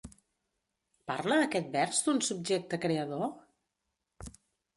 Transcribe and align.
Parla 1.11 1.37
aquest 1.47 1.69
vers 1.75 1.99
d'un 2.07 2.23
subjecte 2.29 2.81
creador? 2.87 3.31